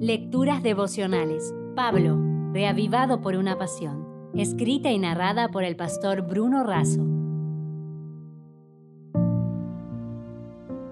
Lecturas 0.00 0.62
devocionales. 0.62 1.54
Pablo, 1.74 2.18
reavivado 2.52 3.22
por 3.22 3.34
una 3.34 3.56
pasión. 3.56 4.30
Escrita 4.34 4.90
y 4.90 4.98
narrada 4.98 5.48
por 5.48 5.64
el 5.64 5.74
pastor 5.74 6.20
Bruno 6.20 6.64
Razo. 6.64 7.00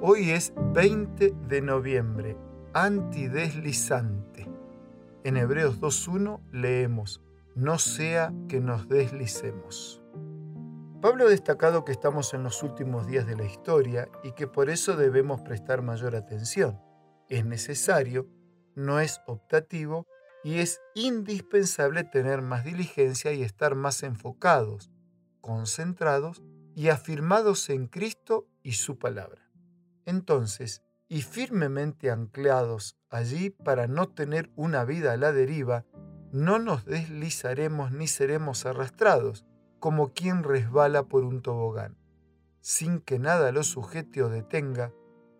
Hoy 0.00 0.30
es 0.30 0.54
20 0.72 1.34
de 1.46 1.60
noviembre, 1.60 2.38
antideslizante. 2.72 4.48
En 5.22 5.36
Hebreos 5.36 5.82
2.1 5.82 6.40
leemos, 6.50 7.20
no 7.54 7.76
sea 7.76 8.32
que 8.48 8.58
nos 8.60 8.88
deslicemos. 8.88 10.00
Pablo 11.02 11.26
ha 11.26 11.28
destacado 11.28 11.84
que 11.84 11.92
estamos 11.92 12.32
en 12.32 12.42
los 12.42 12.62
últimos 12.62 13.06
días 13.06 13.26
de 13.26 13.36
la 13.36 13.44
historia 13.44 14.08
y 14.22 14.32
que 14.32 14.46
por 14.46 14.70
eso 14.70 14.96
debemos 14.96 15.42
prestar 15.42 15.82
mayor 15.82 16.16
atención. 16.16 16.80
Es 17.28 17.44
necesario, 17.44 18.28
no 18.74 19.00
es 19.00 19.20
optativo 19.26 20.06
y 20.42 20.58
es 20.58 20.80
indispensable 20.94 22.04
tener 22.04 22.42
más 22.42 22.64
diligencia 22.64 23.32
y 23.32 23.42
estar 23.42 23.74
más 23.74 24.02
enfocados, 24.02 24.90
concentrados 25.40 26.42
y 26.74 26.88
afirmados 26.88 27.70
en 27.70 27.86
Cristo 27.86 28.46
y 28.62 28.72
su 28.72 28.98
palabra. 28.98 29.50
Entonces, 30.04 30.82
y 31.08 31.22
firmemente 31.22 32.10
anclados 32.10 32.96
allí 33.10 33.50
para 33.50 33.86
no 33.86 34.08
tener 34.08 34.50
una 34.56 34.84
vida 34.84 35.12
a 35.12 35.16
la 35.16 35.32
deriva, 35.32 35.84
no 36.32 36.58
nos 36.58 36.84
deslizaremos 36.84 37.92
ni 37.92 38.08
seremos 38.08 38.66
arrastrados, 38.66 39.46
como 39.78 40.12
quien 40.12 40.42
resbala 40.42 41.04
por 41.04 41.24
un 41.24 41.42
tobogán. 41.42 41.96
Sin 42.60 43.00
que 43.00 43.18
nada 43.18 43.52
lo 43.52 43.62
sujete 43.62 44.22
o 44.22 44.28
detenga, 44.28 44.92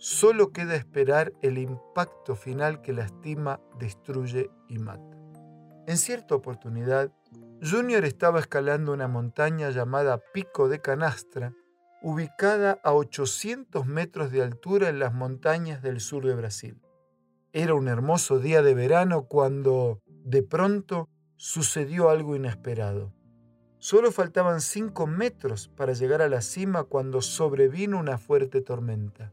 solo 0.04 0.52
queda 0.52 0.76
esperar 0.76 1.32
el 1.40 1.56
impacto 1.56 2.36
final 2.36 2.82
que 2.82 2.92
lastima, 2.92 3.62
destruye 3.78 4.50
y 4.68 4.78
mata. 4.78 5.16
En 5.86 5.96
cierta 5.96 6.34
oportunidad, 6.34 7.10
Junior 7.62 8.04
estaba 8.04 8.38
escalando 8.38 8.92
una 8.92 9.08
montaña 9.08 9.70
llamada 9.70 10.20
Pico 10.34 10.68
de 10.68 10.82
Canastra, 10.82 11.54
ubicada 12.02 12.78
a 12.84 12.92
800 12.92 13.86
metros 13.86 14.30
de 14.30 14.42
altura 14.42 14.90
en 14.90 14.98
las 14.98 15.14
montañas 15.14 15.80
del 15.80 16.00
sur 16.00 16.26
de 16.26 16.34
Brasil. 16.34 16.82
Era 17.54 17.72
un 17.72 17.88
hermoso 17.88 18.38
día 18.38 18.60
de 18.60 18.74
verano 18.74 19.24
cuando, 19.26 20.02
de 20.06 20.42
pronto, 20.42 21.08
sucedió 21.36 22.10
algo 22.10 22.36
inesperado. 22.36 23.14
Solo 23.78 24.12
faltaban 24.12 24.60
cinco 24.60 25.06
metros 25.06 25.68
para 25.68 25.94
llegar 25.94 26.20
a 26.20 26.28
la 26.28 26.42
cima 26.42 26.84
cuando 26.84 27.22
sobrevino 27.22 27.98
una 27.98 28.18
fuerte 28.18 28.60
tormenta. 28.60 29.32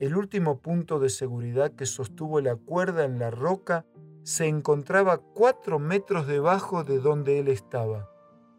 El 0.00 0.16
último 0.16 0.62
punto 0.62 0.98
de 0.98 1.10
seguridad 1.10 1.72
que 1.72 1.84
sostuvo 1.84 2.40
la 2.40 2.56
cuerda 2.56 3.04
en 3.04 3.18
la 3.18 3.30
roca 3.30 3.84
se 4.22 4.46
encontraba 4.46 5.18
cuatro 5.18 5.78
metros 5.78 6.26
debajo 6.26 6.84
de 6.84 6.98
donde 6.98 7.38
él 7.38 7.48
estaba. 7.48 8.08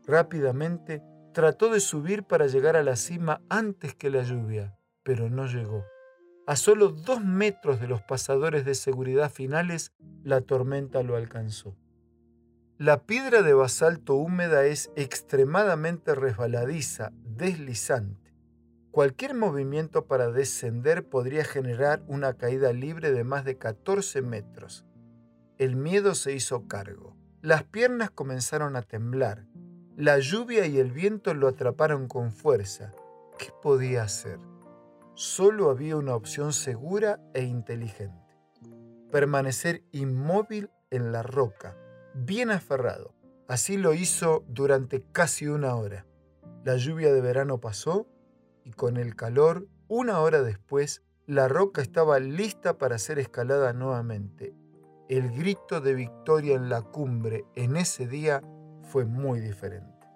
Rápidamente 0.06 1.02
trató 1.34 1.74
de 1.74 1.80
subir 1.80 2.26
para 2.26 2.46
llegar 2.46 2.76
a 2.76 2.84
la 2.84 2.96
cima 2.96 3.42
antes 3.50 3.96
que 3.96 4.12
la 4.12 4.22
lluvia, 4.22 4.78
pero 5.02 5.32
no 5.32 5.48
llegó. 5.48 5.84
A 6.46 6.56
solo 6.56 6.90
dos 6.90 7.24
metros 7.26 7.82
de 7.82 7.88
los 7.88 8.04
pasadores 8.04 8.64
de 8.64 8.76
seguridad 8.76 9.32
finales, 9.32 9.94
la 10.24 10.42
tormenta 10.42 11.02
lo 11.02 11.16
alcanzó. 11.16 11.76
La 12.78 13.08
piedra 13.08 13.42
de 13.42 13.56
basalto 13.56 14.14
húmeda 14.14 14.66
es 14.66 14.92
extremadamente 14.96 16.14
resbaladiza, 16.14 17.12
deslizante. 17.24 18.21
Cualquier 18.92 19.36
movimiento 19.36 20.06
para 20.06 20.32
descender 20.32 21.08
podría 21.08 21.46
generar 21.46 22.04
una 22.08 22.34
caída 22.34 22.74
libre 22.74 23.12
de 23.12 23.24
más 23.24 23.46
de 23.46 23.58
14 23.58 24.22
metros. 24.22 24.86
El 25.58 25.78
miedo 25.78 26.14
se 26.14 26.34
hizo 26.34 26.68
cargo. 26.68 27.16
Las 27.42 27.64
piernas 27.64 28.12
comenzaron 28.12 28.76
a 28.76 28.82
temblar. 28.82 29.46
La 29.96 30.20
lluvia 30.20 30.66
y 30.66 30.78
el 30.78 30.92
viento 30.92 31.34
lo 31.34 31.48
atraparon 31.48 32.10
con 32.10 32.34
fuerza. 32.34 32.94
¿Qué 33.38 33.54
podía 33.62 34.04
hacer? 34.04 34.40
Solo 35.14 35.70
había 35.70 35.96
una 35.96 36.16
opción 36.16 36.52
segura 36.52 37.22
e 37.34 37.44
inteligente. 37.44 38.36
Permanecer 39.10 39.84
inmóvil 39.92 40.70
en 40.90 41.14
la 41.14 41.24
roca 41.24 41.78
bien 42.14 42.52
aferrado. 42.52 43.14
Así 43.48 43.78
lo 43.78 43.94
hizo 43.94 44.44
durante 44.48 45.02
casi 45.12 45.48
una 45.48 45.76
hora. 45.76 46.06
La 46.64 46.78
lluvia 46.78 47.12
de 47.14 47.22
verano 47.22 47.60
pasó 47.60 48.08
y 48.64 48.72
con 48.72 48.98
el 48.98 49.16
calor, 49.16 49.68
una 49.88 50.20
hora 50.20 50.42
después, 50.42 51.04
la 51.28 51.48
roca 51.48 51.82
estaba 51.82 52.20
lista 52.20 52.78
para 52.78 52.98
ser 52.98 53.20
escalada 53.20 53.74
nuevamente. 53.74 54.54
El 55.10 55.32
grito 55.32 55.82
de 55.82 55.94
victoria 55.94 56.56
en 56.56 56.70
la 56.70 56.82
cumbre 56.82 57.46
en 57.56 57.78
ese 57.78 58.08
día 58.08 58.42
fue 58.82 59.06
muy 59.06 59.40
diferente. 59.40 60.08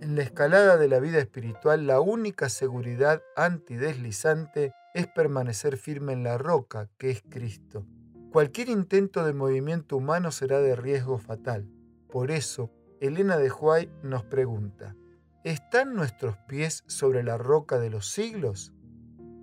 En 0.00 0.16
la 0.16 0.22
escalada 0.22 0.76
de 0.76 0.88
la 0.88 1.00
vida 1.00 1.18
espiritual, 1.18 1.86
la 1.86 2.00
única 2.00 2.48
seguridad 2.48 3.22
antideslizante 3.36 4.72
es 4.94 5.06
permanecer 5.06 5.76
firme 5.76 6.12
en 6.12 6.22
la 6.22 6.38
roca, 6.38 6.88
que 6.98 7.10
es 7.10 7.22
Cristo. 7.28 7.86
Cualquier 8.30 8.68
intento 8.68 9.24
de 9.24 9.32
movimiento 9.32 9.96
humano 9.96 10.30
será 10.30 10.60
de 10.60 10.76
riesgo 10.76 11.18
fatal. 11.18 11.68
Por 12.10 12.30
eso, 12.30 12.70
Elena 13.00 13.36
de 13.36 13.50
Huay 13.50 13.90
nos 14.02 14.24
pregunta, 14.24 14.96
¿están 15.44 15.94
nuestros 15.94 16.36
pies 16.48 16.84
sobre 16.86 17.22
la 17.22 17.36
roca 17.38 17.78
de 17.78 17.90
los 17.90 18.08
siglos? 18.08 18.72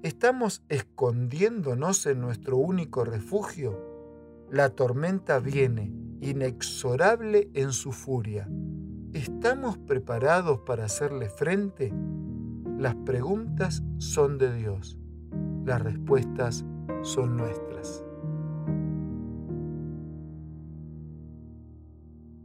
¿Estamos 0.01 0.63
escondiéndonos 0.69 2.05
en 2.05 2.21
nuestro 2.21 2.57
único 2.57 3.03
refugio? 3.03 3.77
La 4.49 4.69
tormenta 4.69 5.39
viene, 5.39 5.93
inexorable 6.21 7.49
en 7.53 7.73
su 7.73 7.91
furia. 7.91 8.49
¿Estamos 9.13 9.77
preparados 9.77 10.59
para 10.65 10.85
hacerle 10.85 11.29
frente? 11.29 11.93
Las 12.77 12.95
preguntas 12.95 13.83
son 13.97 14.37
de 14.37 14.53
Dios. 14.55 14.97
Las 15.65 15.81
respuestas 15.81 16.65
son 17.01 17.35
nuestras. 17.35 18.03